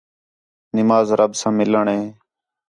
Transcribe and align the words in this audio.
نماز 0.77 1.07
رب 1.19 1.31
ساں 1.39 1.53
مِلّݨ 1.59 1.85
ہِے 1.93 2.01